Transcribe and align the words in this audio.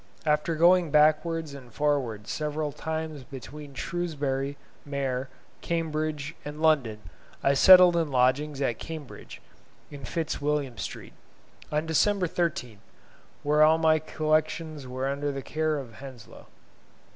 After 0.25 0.55
going 0.55 0.89
backwards 0.89 1.53
and 1.53 1.71
forwards 1.71 2.31
several 2.31 2.71
times 2.71 3.23
between 3.23 3.75
Shrewsbury, 3.75 4.57
Maer, 4.83 5.29
Cambridge, 5.61 6.33
and 6.43 6.59
London, 6.59 7.01
I 7.43 7.53
settled 7.53 7.95
in 7.95 8.09
lodgings 8.09 8.61
at 8.63 8.79
Cambridge 8.79 9.43
(In 9.91 10.03
Fitzwilliam 10.03 10.79
Street.) 10.79 11.13
on 11.71 11.85
December 11.85 12.27
13th, 12.27 12.79
where 13.43 13.61
all 13.61 13.77
my 13.77 13.99
collections 13.99 14.87
were 14.87 15.07
under 15.07 15.31
the 15.31 15.43
care 15.43 15.77
of 15.77 15.93
Henslow. 15.93 16.47